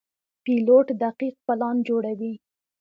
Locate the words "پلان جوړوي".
1.45-2.33